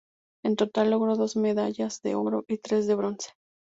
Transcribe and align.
En 0.43 0.55
total 0.55 0.89
logró 0.89 1.15
dos 1.15 1.35
medallas 1.35 2.01
de 2.01 2.15
oro 2.15 2.43
y 2.47 2.57
tres 2.57 2.87
de 2.87 2.95
bronce. 2.95 3.29